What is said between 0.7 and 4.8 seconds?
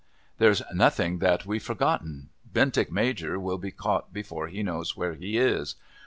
nothing that we've forgotten. Bentinck Major will be caught before he